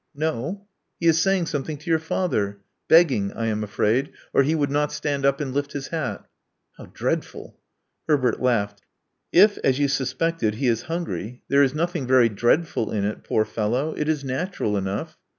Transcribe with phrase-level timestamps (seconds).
[0.25, 0.67] "No.
[0.99, 2.57] He is saying something to your father.
[2.87, 6.21] Beg ging, I am afraid, or he would not stand up and lift hi hat.".
[6.21, 7.59] V*How dreadful!"
[8.07, 8.81] Herbert laughed.
[9.31, 13.93] If, as you suspected, he hungry, there is nothing very dreadful in it, ^ fellow.
[13.95, 15.19] It is natural enough."